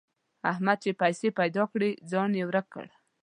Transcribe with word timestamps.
احمد 0.51 0.77
چې 0.83 0.91
پیسې 1.01 1.27
پيدا 1.39 1.63
کړې؛ 1.71 1.89
ځان 2.11 2.29
يې 2.39 2.43
ورک 2.47 2.67
کړ. 2.73 2.85